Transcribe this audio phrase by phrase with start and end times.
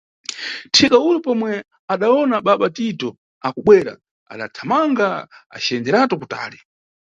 [0.73, 1.51] Thika ule, pomwe
[1.93, 3.09] adawona baba Tito
[3.47, 3.93] akubwera,
[4.31, 5.07] adathamanga
[5.55, 6.59] aciyenderatu kutali.